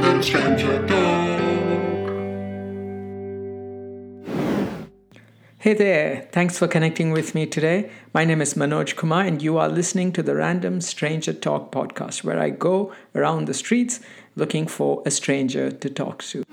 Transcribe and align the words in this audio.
Talk. 0.00 0.24
Hey 5.58 5.74
there, 5.74 6.26
thanks 6.32 6.58
for 6.58 6.66
connecting 6.66 7.10
with 7.10 7.34
me 7.34 7.44
today. 7.44 7.90
My 8.14 8.24
name 8.24 8.40
is 8.40 8.54
Manoj 8.54 8.96
Kumar, 8.96 9.24
and 9.24 9.42
you 9.42 9.58
are 9.58 9.68
listening 9.68 10.10
to 10.12 10.22
the 10.22 10.34
Random 10.34 10.80
Stranger 10.80 11.34
Talk 11.34 11.70
podcast, 11.70 12.24
where 12.24 12.38
I 12.40 12.48
go 12.48 12.94
around 13.14 13.46
the 13.46 13.52
streets 13.52 14.00
looking 14.36 14.66
for 14.66 15.02
a 15.04 15.10
stranger 15.10 15.70
to 15.70 15.90
talk 15.90 16.22
to. 16.30 16.44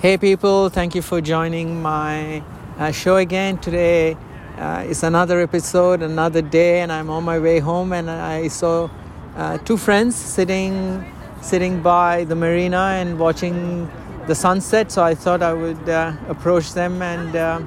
Hey, 0.00 0.16
people, 0.16 0.68
thank 0.68 0.94
you 0.94 1.02
for 1.02 1.20
joining 1.20 1.82
my 1.82 2.40
uh, 2.78 2.92
show 2.92 3.16
again. 3.16 3.58
Today 3.58 4.16
uh, 4.58 4.84
is 4.86 5.02
another 5.02 5.40
episode, 5.40 6.02
another 6.02 6.40
day, 6.40 6.82
and 6.82 6.92
I'm 6.92 7.10
on 7.10 7.24
my 7.24 7.40
way 7.40 7.58
home, 7.58 7.92
and 7.92 8.08
I 8.08 8.46
saw 8.46 8.88
uh, 9.36 9.58
two 9.58 9.76
friends 9.76 10.14
sitting 10.14 11.04
sitting 11.44 11.82
by 11.82 12.24
the 12.24 12.34
marina 12.34 12.96
and 13.00 13.18
watching 13.18 13.90
the 14.26 14.34
sunset. 14.34 14.90
So 14.90 15.02
I 15.04 15.14
thought 15.14 15.42
I 15.42 15.52
would 15.52 15.88
uh, 15.88 16.12
approach 16.28 16.72
them 16.72 17.02
and 17.02 17.36
uh, 17.36 17.60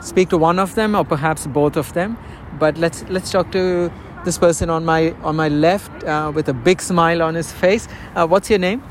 speak 0.00 0.28
to 0.30 0.38
one 0.38 0.58
of 0.58 0.74
them, 0.74 0.94
or 0.94 1.04
perhaps 1.04 1.46
both 1.46 1.76
of 1.76 1.92
them. 1.94 2.18
But 2.58 2.76
let's 2.76 3.04
let's 3.08 3.30
talk 3.30 3.50
to 3.52 3.90
this 4.24 4.38
person 4.38 4.70
on 4.70 4.84
my 4.84 5.12
on 5.22 5.36
my 5.36 5.48
left 5.48 6.04
uh, 6.04 6.30
with 6.34 6.48
a 6.48 6.52
big 6.52 6.82
smile 6.82 7.22
on 7.22 7.34
his 7.34 7.50
face. 7.50 7.88
Uh, 8.14 8.26
what's 8.26 8.50
your 8.50 8.58
name? 8.58 8.82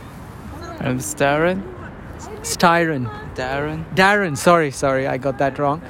I'm 0.79 0.97
Darin. 0.97 1.63
Styron. 2.41 3.35
Darin. 3.35 3.85
Darin. 3.93 4.35
Sorry, 4.35 4.71
sorry, 4.71 5.07
I 5.07 5.17
got 5.17 5.37
that 5.37 5.59
wrong. 5.59 5.81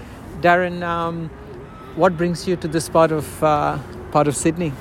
Darin, 0.42 0.84
um, 0.84 1.30
what 1.96 2.18
brings 2.18 2.48
you 2.48 2.58
to 2.58 2.68
this 2.68 2.90
part 2.90 3.12
of 3.12 3.44
uh, 3.44 3.78
part 4.12 4.28
of 4.28 4.36
Sydney? 4.36 4.74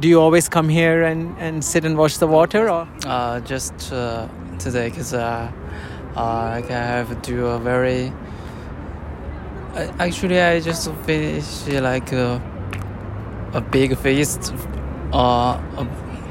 Do 0.00 0.08
you 0.08 0.20
always 0.20 0.48
come 0.48 0.70
here 0.70 1.02
and, 1.02 1.36
and 1.38 1.62
sit 1.62 1.84
and 1.84 1.98
watch 1.98 2.16
the 2.16 2.26
water, 2.26 2.70
or? 2.70 2.88
Uh, 3.04 3.40
just 3.40 3.92
uh, 3.92 4.26
today, 4.58 4.90
cause 4.90 5.12
uh, 5.12 5.52
uh, 6.16 6.20
I 6.20 6.62
have 6.70 7.08
to 7.22 7.30
do 7.30 7.46
a 7.46 7.58
very. 7.58 8.10
Uh, 9.74 9.92
actually, 9.98 10.40
I 10.40 10.60
just 10.60 10.90
finished 11.04 11.68
like 11.68 12.10
a, 12.12 12.40
a 13.52 13.60
big 13.60 13.98
feast, 13.98 14.54
uh, 15.12 15.60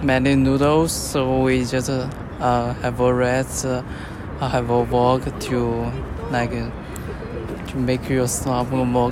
many 0.01 0.35
noodles. 0.35 0.91
So 0.91 1.43
we 1.43 1.63
just 1.63 1.89
uh, 1.91 2.09
uh, 2.39 2.73
have 2.73 2.99
a 2.99 3.13
rest, 3.13 3.65
uh, 3.65 3.83
have 4.39 4.71
a 4.71 4.81
walk 4.81 5.21
to 5.41 5.91
like 6.31 6.51
uh, 6.51 6.71
to 7.67 7.77
make 7.77 8.09
yourself 8.09 8.71
more 8.71 9.11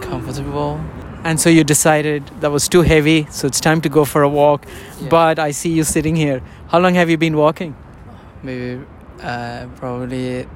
comfortable. 0.00 0.80
And 1.22 1.38
so 1.38 1.50
you 1.50 1.64
decided 1.64 2.26
that 2.40 2.50
was 2.50 2.68
too 2.68 2.80
heavy, 2.80 3.26
so 3.30 3.46
it's 3.46 3.60
time 3.60 3.80
to 3.82 3.88
go 3.88 4.04
for 4.04 4.22
a 4.22 4.28
walk. 4.28 4.64
Yeah. 5.00 5.08
But 5.08 5.38
I 5.38 5.50
see 5.50 5.70
you 5.70 5.84
sitting 5.84 6.16
here. 6.16 6.40
How 6.68 6.78
long 6.78 6.94
have 6.94 7.10
you 7.10 7.18
been 7.18 7.36
walking? 7.36 7.76
Maybe 8.42 8.82
uh, 9.22 9.66
probably 9.76 10.46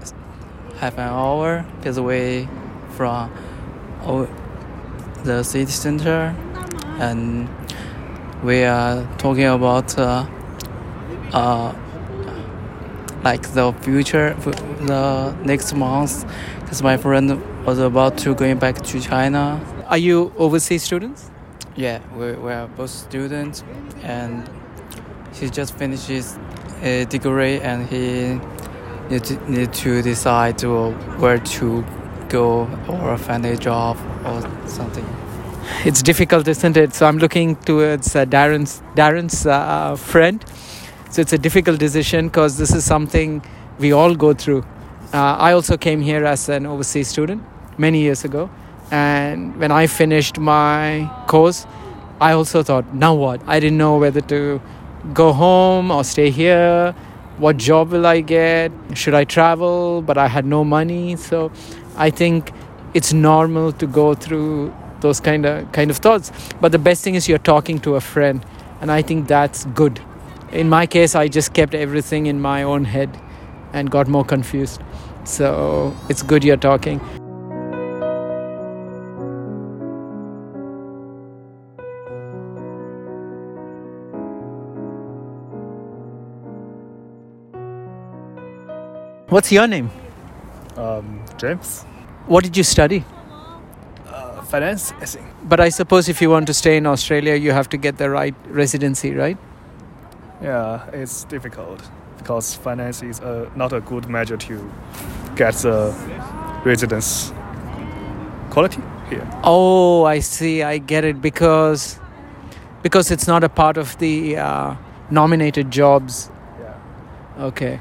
half 0.79 0.95
an 0.95 1.09
hour 1.09 1.67
this 1.83 1.99
way 1.99 2.49
from 2.97 3.31
the 5.25 5.43
city 5.43 5.71
center, 5.71 6.35
and 6.99 7.49
we 8.43 8.65
are 8.65 9.07
talking 9.19 9.45
about 9.45 9.99
uh, 9.99 10.27
uh, 11.33 11.75
like 13.23 13.53
the 13.53 13.73
future, 13.83 14.35
the 14.35 15.37
next 15.45 15.75
month, 15.75 16.25
because 16.61 16.83
my 16.83 16.97
friend 16.97 17.43
was 17.67 17.79
about 17.79 18.17
to 18.19 18.35
going 18.35 18.59
back 18.59 18.81
to 18.83 19.01
China. 19.01 19.61
Are 19.89 19.99
you 19.99 20.33
overseas 20.37 20.83
students? 20.83 21.31
Yeah, 21.77 22.01
we, 22.17 22.33
we 22.33 22.53
are 22.53 22.69
both 22.69 22.91
students, 22.91 23.65
and 24.03 24.49
he 25.33 25.51
just 25.51 25.75
finishes 25.77 26.39
his 26.81 27.07
uh, 27.07 27.11
degree, 27.11 27.61
and 27.61 27.87
he 27.89 28.41
need 29.11 29.25
to, 29.25 29.51
need 29.51 29.73
to 29.75 30.03
decide 30.03 30.59
to 30.59 30.93
where 31.19 31.39
to 31.39 31.85
go 32.29 32.69
or 32.89 33.19
find 33.19 33.45
a 33.45 33.57
job 33.57 33.99
or 34.25 34.41
something. 34.69 35.05
It's 35.85 36.03
difficult, 36.03 36.47
isn't 36.49 36.77
it? 36.77 36.95
So 36.95 37.07
I'm 37.07 37.19
looking 37.19 37.57
towards 37.57 38.15
uh, 38.15 38.25
Darin's 38.25 38.83
Darin's 38.95 39.47
uh, 39.47 39.97
friend. 39.97 40.45
So 41.11 41.23
it's 41.23 41.33
a 41.33 41.39
difficult 41.39 41.79
decision 41.79 42.29
because 42.29 42.59
this 42.59 42.75
is 42.75 42.85
something 42.85 43.43
we 43.79 43.93
all 43.93 44.15
go 44.15 44.35
through. 44.35 44.65
Uh, 45.13 45.37
I 45.39 45.53
also 45.53 45.77
came 45.77 46.01
here 46.01 46.25
as 46.25 46.49
an 46.49 46.67
overseas 46.67 47.09
student 47.09 47.43
many 47.79 48.01
years 48.01 48.25
ago, 48.25 48.51
and 48.95 49.57
when 49.57 49.73
I 49.73 49.89
finished 49.89 50.39
my 50.39 51.11
course, 51.27 51.67
I 52.21 52.33
also 52.33 52.63
thought, 52.63 52.95
now 52.95 53.13
what? 53.15 53.41
I 53.47 53.59
didn't 53.59 53.79
know 53.79 53.99
whether 53.99 54.21
to 54.21 54.61
go 55.13 55.33
home 55.33 55.91
or 55.91 56.05
stay 56.05 56.31
here. 56.31 56.95
What 57.39 57.57
job 57.57 57.91
will 57.91 58.07
I 58.07 58.21
get? 58.21 58.71
Should 58.95 59.15
I 59.15 59.25
travel? 59.25 60.01
But 60.03 60.17
I 60.17 60.29
had 60.29 60.47
no 60.47 60.63
money, 60.63 61.17
so 61.17 61.51
I 61.97 62.11
think 62.11 62.53
it's 62.95 63.13
normal 63.13 63.73
to 63.73 63.87
go 63.89 64.15
through 64.15 64.73
those 65.01 65.19
kind 65.19 65.45
of 65.45 65.73
kind 65.73 65.91
of 65.91 65.97
thoughts. 65.97 66.31
But 66.61 66.71
the 66.71 66.79
best 66.79 67.03
thing 67.03 67.17
is 67.17 67.29
you're 67.29 67.47
talking 67.51 67.81
to 67.81 67.97
a 67.97 68.01
friend, 68.01 68.47
and 68.81 68.93
I 68.93 69.03
think 69.03 69.27
that's 69.27 69.65
good. 69.83 70.01
In 70.53 70.69
my 70.69 70.87
case, 70.87 71.17
I 71.17 71.27
just 71.27 71.53
kept 71.53 71.75
everything 71.75 72.27
in 72.27 72.41
my 72.41 72.63
own 72.63 72.85
head 72.85 73.21
and 73.73 73.91
got 73.91 74.07
more 74.07 74.25
confused. 74.25 74.81
So 75.25 75.93
it's 76.09 76.23
good 76.23 76.45
you're 76.45 76.65
talking. 76.71 77.01
What's 89.35 89.51
your 89.51 89.67
name? 89.67 89.91
Um, 90.77 91.25
James. 91.39 91.83
What 92.29 92.45
did 92.45 92.57
you 92.57 92.63
study? 92.63 93.05
Uh, 94.07 94.41
finance, 94.43 94.93
I 95.01 95.07
think. 95.07 95.27
But 95.43 95.59
I 95.59 95.71
suppose 95.71 96.09
if 96.09 96.23
you 96.23 96.31
want 96.31 96.47
to 96.47 96.55
stay 96.55 96.77
in 96.77 96.87
Australia, 96.87 97.35
you 97.35 97.51
have 97.51 97.69
to 97.71 97.77
get 97.77 97.99
the 97.99 98.11
right 98.11 98.37
residency, 98.47 99.13
right? 99.13 99.37
Yeah, 100.41 100.89
it's 100.93 101.25
difficult 101.25 101.83
because 102.19 102.55
finance 102.55 103.03
is 103.03 103.19
uh, 103.19 103.51
not 103.57 103.73
a 103.73 103.81
good 103.81 104.09
measure 104.09 104.37
to 104.37 104.73
get 105.35 105.55
the 105.55 105.93
residence 106.65 107.33
quality 108.51 108.83
here. 109.11 109.29
Oh, 109.43 110.05
I 110.05 110.21
see. 110.21 110.63
I 110.63 110.79
get 110.79 111.03
it 111.03 111.21
because 111.21 111.99
because 112.85 113.11
it's 113.11 113.27
not 113.27 113.43
a 113.43 113.49
part 113.49 113.79
of 113.79 113.99
the 113.99 114.37
uh, 114.37 114.77
nominated 115.11 115.73
jobs. 115.73 116.31
Yeah. 116.61 117.47
Okay. 117.47 117.81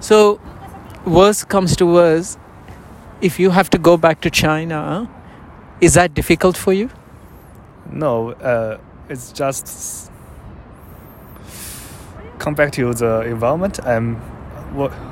So, 0.00 0.40
worse 1.06 1.44
comes 1.44 1.76
to 1.76 1.86
worse, 1.86 2.36
if 3.20 3.38
you 3.38 3.50
have 3.50 3.70
to 3.70 3.78
go 3.78 3.96
back 3.96 4.20
to 4.22 4.30
China, 4.30 5.08
is 5.80 5.94
that 5.94 6.14
difficult 6.14 6.56
for 6.56 6.72
you? 6.72 6.90
No, 7.90 8.32
uh, 8.32 8.78
it's 9.08 9.32
just 9.32 10.10
come 12.38 12.54
back 12.54 12.72
to 12.72 12.92
the 12.92 13.22
environment 13.22 13.80
I'm 13.84 14.16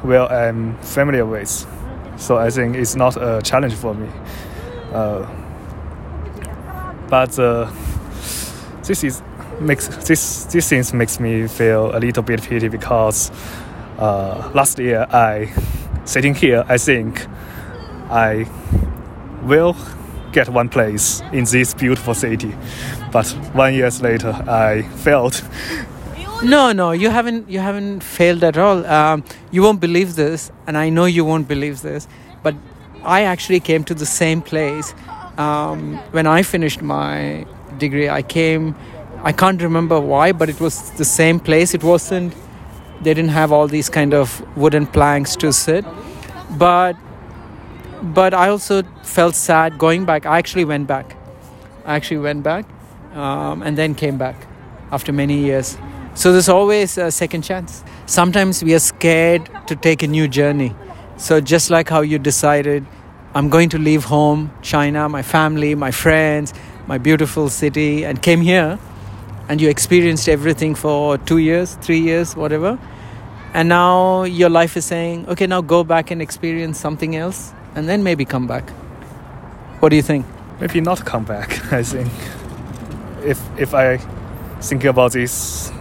where 0.03 0.31
I'm 0.31 0.77
familiar 0.79 1.25
with. 1.25 1.67
So 2.17 2.37
I 2.37 2.51
think 2.51 2.77
it's 2.77 2.95
not 2.97 3.17
a 3.17 3.41
challenge 3.43 3.75
for 3.75 3.95
me. 3.95 4.09
Uh, 4.93 5.27
but 7.09 7.39
uh, 7.39 7.71
this 8.83 9.05
is 9.05 9.23
makes 9.61 9.89
this 9.89 10.45
this 10.45 10.69
things 10.69 10.93
makes 10.93 11.21
me 11.21 11.47
feel 11.47 11.97
a 11.97 11.99
little 11.99 12.23
bit 12.23 12.43
pity 12.43 12.69
because 12.69 13.31
uh, 13.99 14.51
last 14.55 14.79
year 14.79 15.07
I 15.11 15.53
sitting 16.05 16.35
here 16.35 16.65
I 16.69 16.79
think 16.79 17.27
I 18.11 18.47
will 19.43 19.77
get 20.33 20.49
one 20.49 20.69
place 20.69 21.23
in 21.33 21.45
this 21.45 21.75
beautiful 21.75 22.15
city, 22.15 22.55
but 23.13 23.27
one 23.55 23.75
years 23.75 24.03
later 24.03 24.33
I 24.49 24.83
failed. 24.83 25.43
No, 26.43 26.73
no, 26.73 26.91
you 26.91 27.09
haven't. 27.09 27.49
You 27.49 27.61
haven't 27.61 28.03
failed 28.03 28.45
at 28.45 28.59
all. 28.59 28.85
Um, 28.85 29.25
you 29.51 29.63
won't 29.63 29.81
believe 29.81 30.17
this, 30.17 30.51
and 30.67 30.77
I 30.77 30.91
know 30.91 31.07
you 31.07 31.25
won't 31.25 31.49
believe 31.49 31.81
this, 31.81 32.07
but 32.43 32.55
I 33.03 33.23
actually 33.23 33.61
came 33.61 33.85
to 33.85 33.95
the 33.95 34.07
same 34.07 34.43
place 34.43 34.95
um, 35.39 35.97
when 36.11 36.27
I 36.27 36.43
finished 36.43 36.83
my 36.83 37.47
degree. 37.79 38.09
I 38.11 38.23
came. 38.23 38.75
I 39.23 39.33
can't 39.33 39.63
remember 39.63 39.99
why, 40.01 40.33
but 40.33 40.51
it 40.51 40.61
was 40.61 40.91
the 40.93 41.05
same 41.05 41.41
place. 41.41 41.73
It 41.73 41.83
wasn't. 41.83 42.35
They 43.03 43.15
didn't 43.15 43.31
have 43.31 43.53
all 43.53 43.67
these 43.67 43.89
kind 43.89 44.13
of 44.13 44.43
wooden 44.57 44.87
planks 44.87 45.37
to 45.37 45.53
sit, 45.53 45.85
but 46.59 46.97
but 48.03 48.35
I 48.35 48.49
also 48.49 48.83
felt 49.03 49.35
sad 49.35 49.79
going 49.79 50.05
back. 50.05 50.27
I 50.27 50.39
actually 50.39 50.65
went 50.65 50.87
back. 50.87 51.17
I 51.85 51.95
actually 51.95 52.19
went 52.19 52.43
back, 52.43 52.67
um, 53.15 53.63
and 53.63 53.79
then 53.79 53.95
came 53.95 54.19
back 54.19 54.37
after 54.91 55.13
many 55.13 55.39
years. 55.39 55.79
So 56.15 56.33
there's 56.33 56.49
always 56.49 56.99
a 56.99 57.11
second 57.11 57.43
chance. 57.43 57.83
Sometimes 58.07 58.63
we 58.63 58.75
are 58.75 58.79
scared 58.79 59.49
to 59.67 59.75
take 59.75 60.03
a 60.03 60.07
new 60.07 60.29
journey. 60.29 60.75
So 61.17 61.41
just 61.41 61.71
like 61.71 61.89
how 61.89 62.03
you 62.03 62.19
decided, 62.19 62.85
I'm 63.35 63.49
going 63.49 63.69
to 63.71 63.79
leave 63.79 64.05
home, 64.05 64.53
China, 64.63 65.09
my 65.09 65.23
family, 65.23 65.75
my 65.75 65.91
friends, 65.91 66.55
my 66.87 66.99
beautiful 66.99 67.49
city, 67.49 68.05
and 68.05 68.21
came 68.23 68.41
here, 68.41 68.79
and 69.49 69.61
you 69.61 69.69
experienced 69.69 70.29
everything 70.29 70.75
for 70.75 71.19
two 71.19 71.39
years, 71.39 71.75
three 71.81 72.01
years, 72.01 72.37
whatever. 72.37 72.79
And 73.55 73.69
now 73.69 74.25
your 74.25 74.51
life 74.51 74.77
is 74.77 74.85
saying 74.85 75.27
okay 75.29 75.47
now 75.47 75.61
go 75.61 75.85
back 75.85 76.11
and 76.11 76.21
experience 76.21 76.79
something 76.79 77.15
else 77.15 77.53
and 77.77 77.89
then 77.89 78.03
maybe 78.03 78.25
come 78.25 78.47
back. 78.47 78.69
What 79.81 79.89
do 79.89 79.97
you 79.97 80.03
think? 80.03 80.27
Maybe 80.61 80.81
not 80.81 81.05
come 81.05 81.25
back 81.25 81.73
i 81.73 81.83
think. 81.83 82.11
If 83.25 83.41
if 83.59 83.75
i 83.75 83.99
think 84.61 84.85
about 84.85 85.13
this 85.13 85.73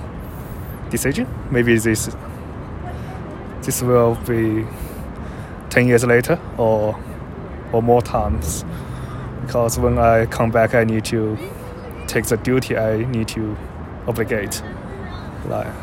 decision 0.89 1.27
maybe 1.51 1.77
this 1.77 2.15
this 3.63 3.81
will 3.81 4.15
be 4.27 4.65
10 5.69 5.87
years 5.87 6.05
later 6.05 6.39
or 6.57 6.99
or 7.71 7.81
more 7.81 8.01
times. 8.03 8.63
Because 9.45 9.79
when 9.79 9.97
i 9.97 10.27
come 10.27 10.51
back 10.51 10.75
i 10.75 10.83
need 10.83 11.05
to 11.05 11.37
take 12.07 12.25
the 12.25 12.37
duty 12.37 12.77
i 12.77 13.03
need 13.05 13.27
to 13.29 13.57
obligate. 14.07 14.61
Like 15.47 15.73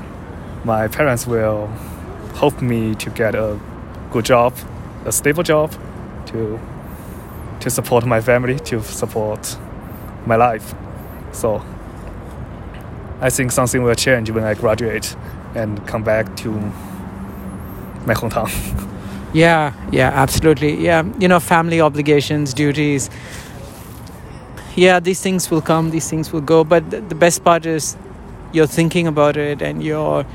my 0.65 0.89
parents 0.89 1.27
will 1.27 1.67
help 2.37 2.61
me 2.61 2.95
to 2.97 3.11
get 3.11 3.35
a 3.35 3.59
good 4.11 4.25
job 4.25 4.55
a 5.05 5.13
stable 5.13 5.43
job 5.43 5.73
to 6.27 6.59
to 7.61 7.71
support 7.71 8.07
my 8.07 8.21
family 8.21 8.59
to 8.59 8.83
support 8.83 9.57
my 10.27 10.37
life 10.37 10.75
so 11.33 11.63
i 13.21 13.31
think 13.31 13.53
something 13.53 13.83
will 13.83 13.95
change 13.95 14.31
when 14.31 14.45
i 14.45 14.55
graduate 14.55 15.17
and 15.55 15.87
come 15.87 16.03
back 16.03 16.37
to 16.37 16.51
my 18.07 18.15
hometown 18.15 18.51
Yeah, 19.33 19.73
yeah, 19.93 20.09
absolutely. 20.09 20.83
Yeah, 20.85 21.05
you 21.21 21.29
know, 21.29 21.39
family 21.39 21.81
obligations, 21.81 22.53
duties. 22.53 23.09
Yeah, 24.75 24.99
these 24.99 25.21
things 25.21 25.51
will 25.51 25.61
come, 25.61 25.91
these 25.91 26.11
things 26.11 26.33
will 26.33 26.41
go. 26.41 26.65
But 26.65 26.91
the, 26.91 27.01
the 27.01 27.15
best 27.15 27.45
part 27.45 27.65
is 27.65 27.97
you're 28.53 28.67
thinking 28.67 29.07
about 29.07 29.37
it 29.37 29.63
and 29.63 29.83
you're 29.85 30.27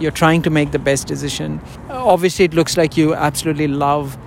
you're 0.00 0.10
trying 0.10 0.42
to 0.42 0.50
make 0.50 0.72
the 0.72 0.78
best 0.78 1.06
decision. 1.06 1.60
Obviously, 1.90 2.46
it 2.46 2.54
looks 2.54 2.76
like 2.76 2.96
you 2.96 3.14
absolutely 3.14 3.68
love 3.68 4.18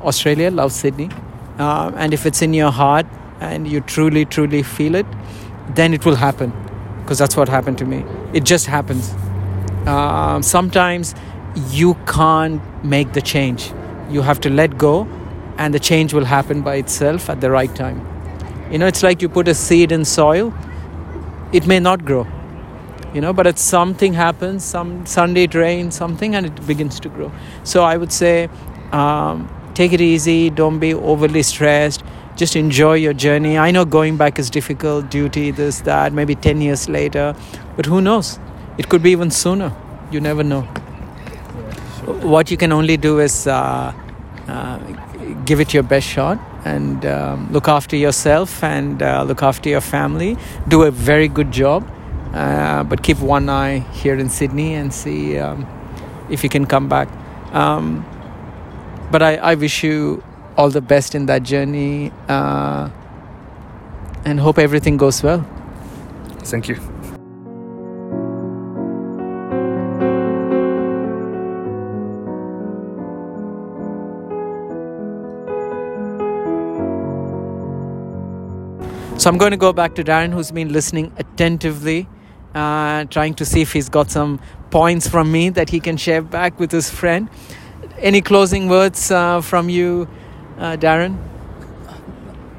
Australia, 0.00 0.50
love 0.50 0.72
Sydney, 0.72 1.10
uh, 1.58 1.92
and 1.96 2.14
if 2.14 2.24
it's 2.24 2.40
in 2.40 2.54
your 2.54 2.70
heart 2.70 3.06
and 3.40 3.68
you 3.68 3.80
truly, 3.80 4.24
truly 4.24 4.62
feel 4.62 4.94
it, 4.94 5.06
then 5.74 5.92
it 5.92 6.06
will 6.06 6.14
happen. 6.16 6.52
Because 7.00 7.18
that's 7.18 7.36
what 7.36 7.48
happened 7.48 7.78
to 7.78 7.84
me. 7.84 8.04
It 8.32 8.44
just 8.44 8.66
happens. 8.66 9.12
Um, 9.86 10.42
sometimes 10.42 11.14
you 11.70 11.94
can't 12.06 12.62
make 12.84 13.12
the 13.12 13.20
change. 13.20 13.72
You 14.08 14.22
have 14.22 14.40
to 14.42 14.50
let 14.50 14.78
go, 14.78 15.08
and 15.58 15.74
the 15.74 15.80
change 15.80 16.14
will 16.14 16.24
happen 16.24 16.62
by 16.62 16.76
itself 16.76 17.28
at 17.28 17.40
the 17.40 17.50
right 17.50 17.74
time. 17.74 18.06
You 18.70 18.78
know, 18.78 18.86
it's 18.86 19.02
like 19.02 19.20
you 19.20 19.28
put 19.28 19.48
a 19.48 19.54
seed 19.54 19.92
in 19.92 20.04
soil, 20.04 20.54
it 21.52 21.66
may 21.66 21.80
not 21.80 22.04
grow. 22.04 22.26
You 23.14 23.20
know, 23.20 23.32
but 23.32 23.46
if 23.46 23.58
something 23.58 24.14
happens, 24.14 24.64
some 24.64 25.04
Sunday 25.06 25.44
it 25.44 25.54
rains, 25.54 25.94
something, 25.94 26.34
and 26.34 26.46
it 26.46 26.66
begins 26.66 26.98
to 27.00 27.08
grow. 27.08 27.30
So 27.62 27.84
I 27.84 27.96
would 27.96 28.12
say, 28.12 28.48
um, 28.92 29.48
take 29.74 29.92
it 29.92 30.00
easy. 30.00 30.50
Don't 30.50 30.78
be 30.78 30.94
overly 30.94 31.42
stressed. 31.42 32.02
Just 32.36 32.56
enjoy 32.56 32.94
your 32.94 33.12
journey. 33.12 33.58
I 33.58 33.70
know 33.70 33.84
going 33.84 34.16
back 34.16 34.38
is 34.38 34.48
difficult, 34.48 35.10
duty, 35.10 35.50
this, 35.50 35.80
that, 35.82 36.14
maybe 36.14 36.34
10 36.34 36.62
years 36.62 36.88
later, 36.88 37.36
but 37.76 37.84
who 37.84 38.00
knows? 38.00 38.38
It 38.78 38.88
could 38.88 39.02
be 39.02 39.10
even 39.10 39.30
sooner. 39.30 39.72
You 40.10 40.20
never 40.20 40.42
know 40.42 40.66
what 42.04 42.50
you 42.50 42.56
can 42.56 42.72
only 42.72 42.96
do 42.96 43.20
is 43.20 43.46
uh, 43.46 43.92
uh, 44.48 44.78
give 45.44 45.60
it 45.60 45.72
your 45.72 45.82
best 45.82 46.06
shot 46.06 46.38
and 46.64 47.04
um, 47.06 47.52
look 47.52 47.68
after 47.68 47.96
yourself 47.96 48.62
and 48.62 49.02
uh, 49.02 49.22
look 49.22 49.42
after 49.42 49.68
your 49.68 49.80
family. 49.80 50.36
Do 50.68 50.82
a 50.82 50.90
very 50.90 51.28
good 51.28 51.52
job, 51.52 51.88
uh, 52.32 52.84
but 52.84 53.02
keep 53.02 53.18
one 53.18 53.48
eye 53.48 53.80
here 53.92 54.16
in 54.16 54.28
Sydney 54.28 54.74
and 54.74 54.92
see 54.92 55.38
um, 55.38 55.66
if 56.30 56.42
you 56.42 56.48
can 56.48 56.66
come 56.66 56.88
back. 56.88 57.08
Um, 57.52 58.06
but 59.10 59.22
I, 59.22 59.36
I, 59.36 59.54
wish 59.56 59.84
you 59.84 60.24
all 60.56 60.70
the 60.70 60.80
best 60.80 61.14
in 61.14 61.26
that 61.26 61.42
journey 61.42 62.10
uh, 62.28 62.88
and 64.24 64.40
hope 64.40 64.58
everything 64.58 64.96
goes 64.96 65.22
well. 65.22 65.46
Thank 66.44 66.68
you. 66.68 66.80
So 79.22 79.30
I'm 79.30 79.38
going 79.38 79.52
to 79.52 79.56
go 79.56 79.72
back 79.72 79.94
to 79.94 80.02
Darin, 80.02 80.32
who's 80.32 80.50
been 80.50 80.72
listening 80.72 81.12
attentively, 81.16 82.08
uh, 82.54 83.04
trying 83.06 83.34
to 83.34 83.44
see 83.44 83.62
if 83.62 83.72
he's 83.72 83.88
got 83.88 84.10
some 84.10 84.40
points 84.70 85.08
from 85.08 85.30
me 85.30 85.50
that 85.50 85.70
he 85.70 85.80
can 85.80 85.96
share 85.96 86.22
back 86.22 86.58
with 86.58 86.72
his 86.72 86.90
friend. 86.90 87.28
Any 87.98 88.20
closing 88.20 88.68
words 88.68 89.10
uh, 89.10 89.40
from 89.40 89.68
you, 89.68 90.08
uh, 90.58 90.76
Darin? 90.76 91.18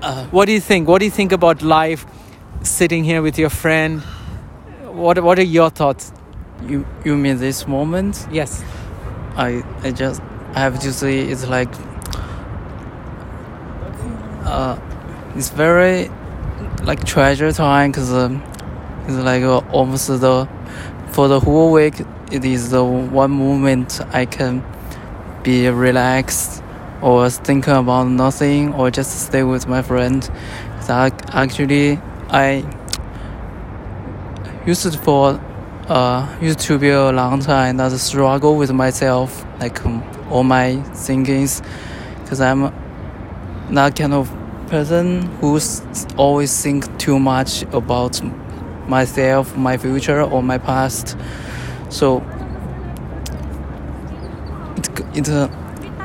Uh, 0.01 0.25
what 0.27 0.45
do 0.45 0.51
you 0.51 0.59
think? 0.59 0.87
What 0.87 0.99
do 0.99 1.05
you 1.05 1.11
think 1.11 1.31
about 1.31 1.61
life, 1.61 2.05
sitting 2.61 3.03
here 3.03 3.21
with 3.21 3.37
your 3.39 3.49
friend? 3.49 4.01
What 4.91 5.23
What 5.23 5.39
are 5.39 5.43
your 5.57 5.69
thoughts? 5.69 6.11
You 6.67 6.85
You 7.05 7.15
mean 7.17 7.37
this 7.37 7.67
moment? 7.67 8.27
Yes. 8.31 8.63
I 9.35 9.63
I 9.83 9.91
just 9.91 10.21
I 10.53 10.59
have 10.59 10.79
to 10.79 10.93
say 10.93 11.19
it's 11.19 11.47
like 11.47 11.69
uh, 14.45 14.77
it's 15.35 15.49
very 15.49 16.09
like 16.83 17.03
treasure 17.05 17.51
time 17.51 17.91
because 17.91 18.11
um, 18.13 18.41
it's 19.05 19.17
like 19.17 19.43
uh, 19.43 19.59
almost 19.71 20.07
the 20.07 20.47
for 21.11 21.27
the 21.27 21.39
whole 21.39 21.71
week 21.71 21.95
it 22.31 22.43
is 22.43 22.71
the 22.71 22.83
one 22.83 23.31
moment 23.31 24.01
I 24.13 24.25
can 24.25 24.63
be 25.43 25.67
relaxed 25.69 26.63
or 27.01 27.29
think 27.29 27.67
about 27.67 28.07
nothing 28.07 28.73
or 28.73 28.89
just 28.89 29.27
stay 29.27 29.43
with 29.43 29.67
my 29.67 29.81
friend. 29.81 30.23
That 30.87 31.35
actually 31.35 31.99
I 32.29 32.63
used 34.65 34.97
for 34.99 35.39
uh 35.87 36.37
used 36.41 36.59
to 36.59 36.79
be 36.79 36.89
a 36.89 37.11
long 37.11 37.41
time 37.41 37.75
that 37.77 37.91
struggle 37.99 38.55
with 38.55 38.71
myself 38.71 39.45
like 39.59 39.85
um, 39.85 40.01
all 40.31 40.43
my 40.43 40.81
thinkings 40.95 41.61
because 42.21 42.39
I'm 42.39 42.73
that 43.71 43.95
kind 43.95 44.13
of 44.13 44.33
person 44.67 45.23
who's 45.39 45.81
always 46.17 46.63
think 46.63 46.97
too 46.97 47.19
much 47.19 47.63
about 47.73 48.21
myself, 48.87 49.55
my 49.55 49.77
future, 49.77 50.21
or 50.21 50.43
my 50.43 50.57
past. 50.57 51.17
So 51.89 52.23
it 54.77 55.17
it 55.17 55.29
uh, 55.29 55.47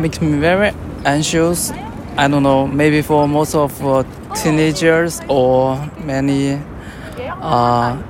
makes 0.00 0.21
me 0.21 0.38
very 0.38 0.73
anxious. 1.05 1.73
I 2.17 2.26
don't 2.29 2.43
know, 2.43 2.67
maybe 2.67 3.03
for 3.03 3.29
most 3.29 3.55
of 3.55 3.85
uh, 3.87 4.03
teenagers 4.35 5.21
or 5.29 5.88
many 6.05 6.61
uh, 7.41 8.03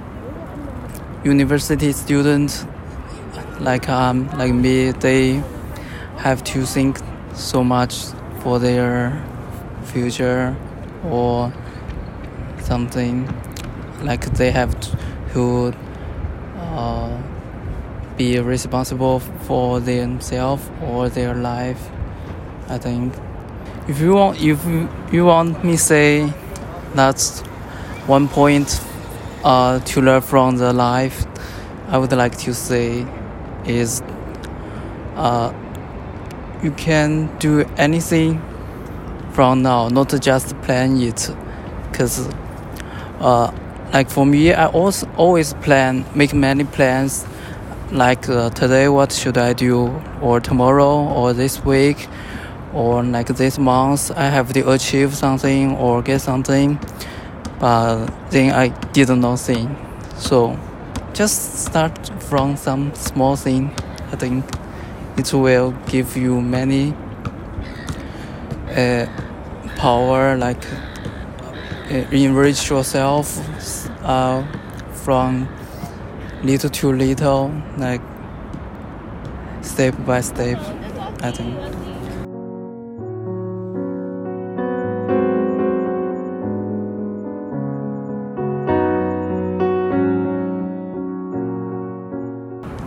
university 1.24 1.92
students 1.92 2.64
like 3.60 3.88
um 3.88 4.28
like 4.38 4.52
me, 4.52 4.92
they 4.92 5.42
have 6.18 6.42
to 6.44 6.64
think 6.64 6.98
so 7.34 7.62
much 7.62 7.94
for 8.40 8.58
their 8.58 9.12
future 9.84 10.56
or 11.04 11.52
something 12.60 13.26
like 14.02 14.24
they 14.36 14.50
have 14.50 14.74
to 15.32 15.72
uh, 16.56 17.22
be 18.16 18.38
responsible 18.38 19.20
for 19.20 19.80
themselves 19.80 20.68
or 20.82 21.08
their 21.08 21.34
life 21.34 21.90
i 22.68 22.78
think 22.78 23.14
if 23.88 24.00
you 24.00 24.14
want 24.14 24.40
if 24.40 24.64
you 25.12 25.24
want 25.24 25.64
me 25.64 25.76
say 25.76 26.32
that's 26.94 27.40
one 28.06 28.28
point 28.28 28.80
uh, 29.44 29.78
to 29.80 30.00
learn 30.00 30.20
from 30.20 30.56
the 30.56 30.72
life 30.72 31.26
i 31.88 31.98
would 31.98 32.12
like 32.12 32.36
to 32.36 32.52
say 32.54 33.06
is 33.66 34.02
uh, 35.16 35.52
you 36.62 36.70
can 36.72 37.36
do 37.38 37.60
anything 37.76 38.42
from 39.32 39.62
now, 39.62 39.88
not 39.88 40.08
just 40.20 40.60
plan 40.62 41.00
it. 41.00 41.30
Cause, 41.92 42.28
uh, 43.20 43.52
like 43.92 44.10
for 44.10 44.26
me, 44.26 44.52
I 44.52 44.66
also 44.66 45.08
always 45.16 45.54
plan, 45.54 46.04
make 46.14 46.34
many 46.34 46.64
plans. 46.64 47.26
Like 47.90 48.28
uh, 48.28 48.50
today, 48.50 48.88
what 48.88 49.12
should 49.12 49.38
I 49.38 49.54
do, 49.54 50.02
or 50.20 50.40
tomorrow, 50.40 51.08
or 51.08 51.32
this 51.32 51.64
week, 51.64 52.06
or 52.74 53.02
like 53.02 53.28
this 53.28 53.58
month, 53.58 54.10
I 54.10 54.26
have 54.26 54.52
to 54.52 54.70
achieve 54.70 55.14
something 55.14 55.74
or 55.76 56.02
get 56.02 56.20
something. 56.20 56.78
But 57.58 58.06
then 58.30 58.54
I 58.54 58.68
did 58.92 59.08
nothing. 59.08 59.74
So, 60.16 60.58
just 61.14 61.66
start 61.66 62.10
from 62.24 62.56
some 62.56 62.94
small 62.94 63.36
thing. 63.36 63.70
I 64.12 64.16
think 64.16 64.44
it 65.16 65.32
will 65.32 65.72
give 65.86 66.16
you 66.16 66.40
many. 66.40 66.94
Uh, 68.76 69.06
power 69.78 70.36
like 70.36 70.62
enrich 71.90 72.70
yourself 72.70 73.38
uh, 74.02 74.44
from 75.04 75.48
little 76.42 76.70
to 76.70 76.92
little 76.92 77.50
like 77.78 78.02
step 79.62 79.94
by 80.06 80.20
step. 80.20 80.58
I 81.22 81.30
think. 81.32 81.88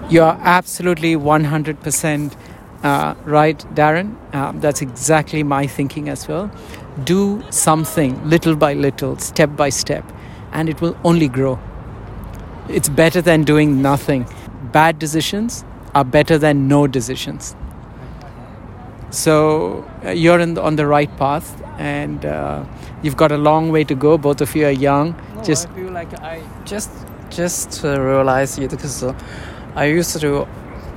You 0.10 0.24
are 0.24 0.38
absolutely 0.43 1.15
100% 1.15 2.34
uh, 2.84 3.15
right, 3.24 3.65
Darin. 3.74 4.17
Um, 4.34 4.60
that's 4.60 4.81
exactly 4.81 5.41
my 5.41 5.67
thinking 5.67 6.10
as 6.10 6.27
well. 6.27 6.51
Do 7.05 7.43
something 7.50 8.29
little 8.29 8.55
by 8.55 8.74
little, 8.74 9.17
step 9.17 9.55
by 9.55 9.70
step, 9.70 10.03
and 10.51 10.70
it 10.70 10.81
will 10.81 10.98
only 11.03 11.27
grow. 11.27 11.60
It's 12.67 12.89
better 12.89 13.22
than 13.22 13.43
doing 13.43 13.81
nothing. 13.81 14.25
Bad 14.72 15.00
decisions 15.00 15.63
are 15.96 16.03
better 16.03 16.38
than 16.38 16.67
no 16.67 16.88
decisions. 16.88 17.55
So 19.10 19.86
uh, 20.05 20.12
you're 20.12 20.39
in 20.39 20.53
the, 20.53 20.62
on 20.62 20.75
the 20.75 20.86
right 20.86 21.10
path, 21.17 21.62
and 21.77 22.25
uh, 22.25 22.63
you've 23.01 23.17
got 23.17 23.31
a 23.31 23.38
long 23.38 23.70
way 23.70 23.84
to 23.84 23.96
go. 23.96 24.17
Both 24.17 24.41
of 24.41 24.55
you 24.55 24.65
are 24.67 24.72
young. 24.72 25.15
No, 25.36 25.43
just 25.43 25.67
I 25.70 25.74
feel 25.74 25.91
like 25.91 26.13
I 26.22 26.43
just 26.65 26.91
just 27.29 27.84
uh, 27.84 28.00
realize 28.00 28.58
it 28.58 28.70
because 28.70 29.03
uh, 29.03 29.13
I 29.75 29.86
used 29.86 30.20
to 30.20 30.48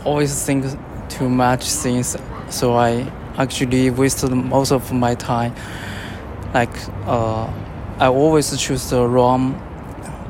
always 0.05 0.45
think 0.45 0.65
too 1.09 1.29
much 1.29 1.65
things, 1.65 2.17
so 2.51 2.75
I 2.75 3.11
actually 3.37 3.91
wasted 3.91 4.31
most 4.31 4.71
of 4.71 4.93
my 4.93 5.15
time. 5.15 5.55
Like 6.55 6.71
uh, 7.07 7.53
I 7.99 8.07
always 8.07 8.57
choose 8.57 8.89
the 8.89 9.07
wrong. 9.07 9.61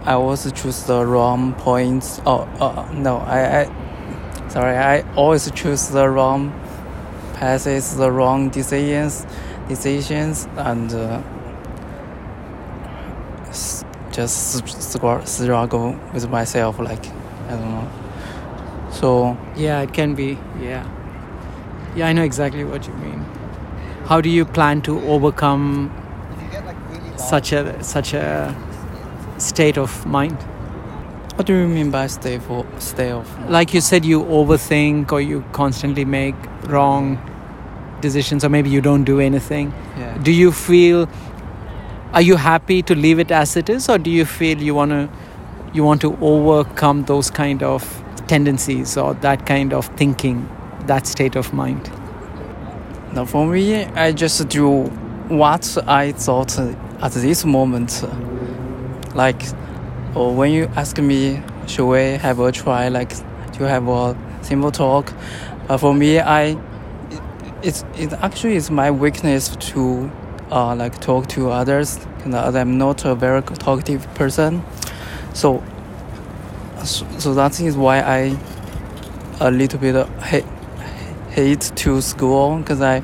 I 0.05 0.15
always 0.15 0.51
choose 0.53 0.83
the 0.85 1.05
wrong 1.05 1.55
points. 1.55 2.21
Oh, 2.27 2.41
uh, 2.61 2.91
no, 2.93 3.19
I, 3.19 3.63
I, 3.63 4.49
sorry, 4.49 4.77
I 4.77 5.03
always 5.15 5.51
choose 5.51 5.89
the 5.89 6.09
wrong 6.09 6.51
passes, 7.35 7.97
the 7.97 8.11
wrong 8.11 8.49
decisions, 8.49 9.27
decisions, 9.69 10.49
and 10.57 10.93
uh, 10.95 11.23
just 14.13 14.67
struggle 14.67 15.99
with 16.13 16.29
myself. 16.31 16.79
Like 16.79 17.07
I 17.49 17.51
don't 17.51 17.71
know. 17.71 17.91
So 18.91 19.37
Yeah, 19.57 19.81
it 19.83 19.93
can 19.93 20.15
be. 20.15 20.39
Yeah. 20.61 20.89
Yeah, 21.97 22.09
I 22.09 22.13
know 22.13 22.23
exactly 22.25 22.65
what 22.65 22.87
you 22.87 22.95
mean. 22.95 23.25
How 24.07 24.21
do 24.21 24.29
you 24.29 24.45
plan 24.45 24.83
to 24.83 25.01
overcome 25.03 25.91
such 27.17 27.53
a 27.53 27.83
such 27.83 28.15
a 28.15 28.55
state 29.39 29.79
of 29.79 30.05
mind? 30.07 30.39
what 31.37 31.47
do 31.47 31.53
you 31.53 31.67
mean 31.67 31.91
by 31.91 32.07
stay 32.07 32.39
for 32.39 32.65
stay 32.79 33.11
off? 33.11 33.29
Like 33.49 33.75
you 33.75 33.81
said 33.81 34.05
you 34.05 34.23
overthink 34.23 35.11
or 35.11 35.21
you 35.21 35.45
constantly 35.53 36.05
make 36.05 36.37
wrong 36.69 37.19
decisions 38.01 38.45
or 38.45 38.49
maybe 38.49 38.71
you 38.71 38.81
don't 38.81 39.05
do 39.05 39.19
anything. 39.19 39.73
yeah. 39.99 40.17
Do 40.19 40.31
you 40.31 40.53
feel 40.53 41.09
are 42.13 42.23
you 42.23 42.37
happy 42.37 42.83
to 42.83 42.95
leave 42.95 43.19
it 43.19 43.33
as 43.33 43.57
it 43.57 43.69
is 43.69 43.89
or 43.89 43.99
do 43.99 44.11
you 44.11 44.25
feel 44.25 44.63
you 44.63 44.75
want 44.77 44.93
to 44.93 45.09
you 45.73 45.83
want 45.83 46.01
to 46.03 46.17
overcome 46.21 47.03
those 47.05 47.31
kind 47.31 47.65
of 47.65 47.83
tendencies 48.29 48.97
or 48.97 49.15
that 49.15 49.45
kind 49.45 49.73
of 49.73 49.87
thinking, 49.97 50.49
that 50.87 51.09
state 51.09 51.35
of 51.35 51.53
mind? 51.53 51.91
Now 53.13 53.25
for 53.25 53.45
me, 53.47 53.85
I 53.85 54.13
just 54.13 54.47
do 54.49 54.85
what 55.29 55.77
I 55.89 56.13
thought 56.13 56.57
at 57.05 57.13
this 57.13 57.45
moment. 57.45 58.03
Like, 59.15 59.41
or 60.17 60.35
when 60.35 60.51
you 60.51 60.69
ask 60.75 60.99
me, 60.99 61.43
should 61.67 61.87
we 61.87 62.17
have 62.19 62.41
a 62.41 62.51
try? 62.51 62.89
Like, 62.89 63.13
to 63.55 63.69
have 63.69 63.87
a 63.89 64.17
simple 64.43 64.73
talk. 64.73 65.13
Uh, 65.69 65.77
for 65.77 65.95
me, 65.95 66.19
I 66.19 66.59
it's 67.63 67.85
it 67.97 68.13
actually 68.15 68.57
is 68.57 68.71
my 68.71 68.91
weakness 68.91 69.57
to 69.57 70.11
uh, 70.51 70.75
like 70.75 71.01
talk 71.01 71.29
to 71.29 71.51
others. 71.51 71.99
And 72.25 72.35
I'm 72.35 72.79
not 72.79 73.05
a 73.05 73.15
very 73.15 73.43
talkative 73.43 74.13
person, 74.15 74.63
so 75.35 75.63
so, 76.85 77.07
so 77.19 77.35
that 77.35 77.61
is 77.61 77.77
why 77.77 78.01
I 78.01 78.37
a 79.41 79.51
little 79.51 79.79
bit 79.79 80.07
hate 80.21 80.47
hate 81.31 81.73
to 81.77 82.01
school 82.01 82.59
because 82.59 82.81
I 82.81 83.03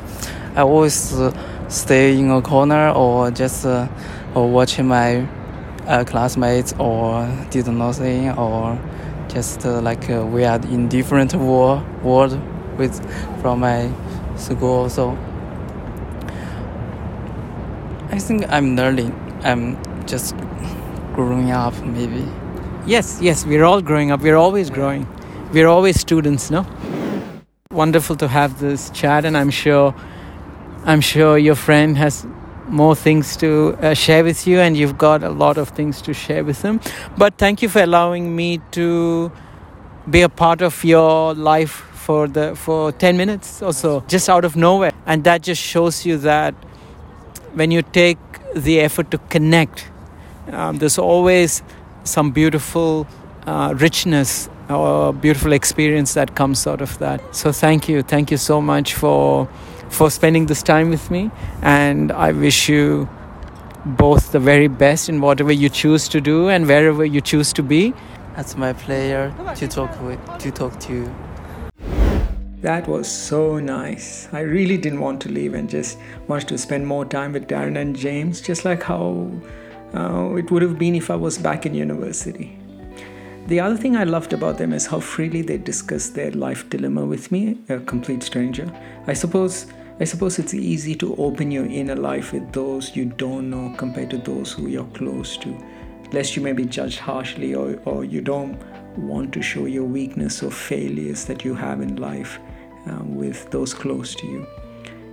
I 0.56 0.62
always 0.62 1.12
uh, 1.12 1.32
stay 1.70 2.18
in 2.18 2.30
a 2.30 2.42
corner 2.42 2.90
or 2.90 3.30
just 3.30 3.64
uh, 3.64 3.88
or 4.34 4.50
watching 4.50 4.86
my 4.86 5.26
uh, 5.86 6.04
classmates 6.04 6.74
or 6.78 7.26
did 7.50 7.66
nothing 7.68 8.30
or 8.32 8.78
just 9.28 9.64
uh, 9.64 9.80
like 9.80 10.10
uh, 10.10 10.26
we 10.26 10.44
are 10.44 10.60
in 10.66 10.88
different 10.88 11.34
world 11.34 11.82
world 12.02 12.38
with 12.76 12.94
from 13.40 13.60
my 13.60 13.90
school 14.36 14.90
so 14.90 15.16
I 18.10 18.18
think 18.18 18.44
I'm 18.50 18.76
learning 18.76 19.14
I'm 19.44 19.82
just 20.06 20.36
growing 21.14 21.50
up 21.50 21.74
maybe 21.82 22.26
Yes, 22.86 23.18
yes, 23.20 23.44
we're 23.44 23.62
all 23.62 23.82
growing 23.82 24.10
up. 24.10 24.22
We're 24.22 24.38
always 24.38 24.70
growing. 24.70 25.06
We're 25.52 25.68
always 25.68 26.00
students, 26.00 26.50
no? 26.50 26.66
Wonderful 27.70 28.16
to 28.16 28.26
have 28.26 28.58
this 28.58 28.88
chat, 28.90 29.26
and 29.26 29.36
I'm 29.36 29.50
sure, 29.50 29.94
I'm 30.84 31.00
sure 31.00 31.38
your 31.38 31.54
friend 31.54 31.96
has 31.98 32.26
more 32.68 32.94
things 32.94 33.36
to 33.38 33.76
uh, 33.80 33.94
share 33.94 34.24
with 34.24 34.46
you, 34.46 34.58
and 34.60 34.76
you've 34.76 34.96
got 34.96 35.22
a 35.22 35.30
lot 35.30 35.58
of 35.58 35.70
things 35.70 36.00
to 36.02 36.14
share 36.14 36.44
with 36.44 36.62
him. 36.62 36.80
But 37.18 37.36
thank 37.36 37.62
you 37.62 37.68
for 37.68 37.82
allowing 37.82 38.34
me 38.34 38.60
to 38.72 39.32
be 40.08 40.22
a 40.22 40.28
part 40.28 40.62
of 40.62 40.82
your 40.84 41.34
life 41.34 41.84
for 41.94 42.26
the 42.26 42.56
for 42.56 42.92
10 42.92 43.16
minutes 43.16 43.60
or 43.62 43.72
so 43.74 44.02
just 44.08 44.28
out 44.30 44.44
of 44.44 44.56
nowhere 44.56 44.90
and 45.06 45.22
that 45.24 45.42
just 45.42 45.62
shows 45.62 46.06
you 46.06 46.16
that 46.16 46.54
when 47.52 47.70
you 47.70 47.82
take 47.82 48.18
the 48.56 48.80
effort 48.80 49.10
to 49.10 49.18
connect 49.28 49.86
um, 50.50 50.78
there's 50.78 50.98
always 50.98 51.62
some 52.04 52.30
beautiful 52.30 53.06
uh, 53.46 53.74
richness 53.76 54.48
or 54.68 55.12
beautiful 55.12 55.52
experience 55.52 56.14
that 56.14 56.34
comes 56.34 56.66
out 56.66 56.80
of 56.80 56.98
that. 56.98 57.20
So 57.34 57.52
thank 57.52 57.88
you, 57.88 58.02
thank 58.02 58.30
you 58.30 58.36
so 58.36 58.60
much 58.60 58.94
for 58.94 59.48
for 59.90 60.10
spending 60.10 60.46
this 60.46 60.62
time 60.62 60.90
with 60.90 61.10
me, 61.10 61.30
and 61.62 62.12
I 62.12 62.32
wish 62.32 62.68
you 62.68 63.08
both 63.84 64.32
the 64.32 64.38
very 64.38 64.68
best 64.68 65.08
in 65.08 65.20
whatever 65.20 65.52
you 65.52 65.68
choose 65.68 66.08
to 66.08 66.20
do 66.20 66.48
and 66.48 66.66
wherever 66.66 67.04
you 67.04 67.20
choose 67.20 67.52
to 67.54 67.62
be. 67.62 67.92
that's 68.36 68.56
my 68.56 68.72
player 68.72 69.34
to 69.56 69.68
talk 69.68 70.00
with 70.02 70.20
to 70.38 70.50
talk 70.50 70.78
to 70.80 70.92
you. 70.92 71.14
That 72.62 72.86
was 72.86 73.10
so 73.10 73.58
nice. 73.58 74.28
I 74.32 74.40
really 74.40 74.76
didn't 74.76 75.00
want 75.00 75.22
to 75.22 75.30
leave 75.30 75.54
and 75.54 75.68
just 75.68 75.98
wanted 76.28 76.48
to 76.48 76.58
spend 76.58 76.86
more 76.86 77.06
time 77.06 77.32
with 77.32 77.46
Darin 77.46 77.78
and 77.78 77.96
James, 77.96 78.42
just 78.42 78.66
like 78.66 78.82
how 78.82 79.30
uh, 79.94 80.34
it 80.36 80.50
would 80.50 80.62
have 80.62 80.78
been 80.78 80.94
if 80.94 81.10
I 81.10 81.16
was 81.16 81.38
back 81.38 81.64
in 81.64 81.74
university. 81.74 82.58
The 83.46 83.60
other 83.60 83.76
thing 83.76 83.96
I 83.96 84.04
loved 84.04 84.34
about 84.34 84.58
them 84.58 84.74
is 84.74 84.86
how 84.86 85.00
freely 85.00 85.40
they 85.40 85.56
discussed 85.56 86.14
their 86.14 86.30
life 86.32 86.68
dilemma 86.68 87.06
with 87.06 87.32
me, 87.32 87.58
a 87.70 87.80
complete 87.80 88.22
stranger. 88.22 88.70
I 89.06 89.14
suppose 89.14 89.66
I 90.00 90.04
suppose 90.04 90.38
it's 90.38 90.54
easy 90.54 90.94
to 90.94 91.14
open 91.16 91.50
your 91.50 91.66
inner 91.66 91.94
life 91.94 92.32
with 92.32 92.52
those 92.52 92.96
you 92.96 93.04
don't 93.04 93.50
know 93.50 93.74
compared 93.76 94.08
to 94.10 94.16
those 94.16 94.50
who 94.50 94.66
you're 94.66 94.86
close 94.94 95.36
to, 95.36 95.54
lest 96.10 96.36
you 96.36 96.42
may 96.42 96.54
be 96.54 96.64
judged 96.64 96.98
harshly 96.98 97.54
or, 97.54 97.78
or 97.84 98.06
you 98.06 98.22
don't 98.22 98.58
want 98.96 99.34
to 99.34 99.42
show 99.42 99.66
your 99.66 99.84
weakness 99.84 100.42
or 100.42 100.50
failures 100.50 101.26
that 101.26 101.44
you 101.44 101.54
have 101.54 101.82
in 101.82 101.96
life 101.96 102.38
uh, 102.86 103.04
with 103.04 103.50
those 103.50 103.74
close 103.74 104.14
to 104.14 104.26
you. 104.26 104.46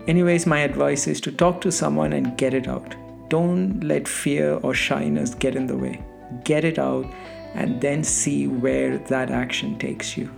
Anyways, 0.07 0.45
my 0.45 0.59
advice 0.59 1.05
is 1.05 1.19
to 1.19 1.33
talk 1.33 1.59
to 1.61 1.71
someone 1.71 2.13
and 2.13 2.37
get 2.37 2.53
it 2.53 2.69
out. 2.69 2.95
Don't 3.27 3.81
let 3.83 4.07
fear 4.07 4.53
or 4.63 4.73
shyness 4.73 5.35
get 5.35 5.57
in 5.57 5.67
the 5.67 5.77
way. 5.77 6.01
Get 6.45 6.63
it 6.63 6.79
out 6.79 7.05
and 7.55 7.81
then 7.81 8.05
see 8.05 8.47
where 8.47 8.97
that 8.99 9.31
action 9.31 9.77
takes 9.77 10.15
you. 10.15 10.31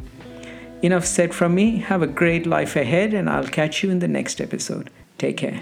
Enough 0.82 1.06
said 1.06 1.34
from 1.34 1.56
me. 1.56 1.78
Have 1.78 2.02
a 2.02 2.08
great 2.08 2.46
life 2.46 2.76
ahead, 2.76 3.14
and 3.14 3.30
I'll 3.30 3.48
catch 3.48 3.84
you 3.84 3.90
in 3.90 4.00
the 4.00 4.08
next 4.08 4.40
episode. 4.40 4.90
Take 5.18 5.38
care. 5.38 5.60